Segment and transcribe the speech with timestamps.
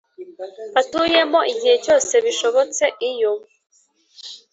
[0.73, 3.31] batuyemo Igihe cyose bishobotse iyo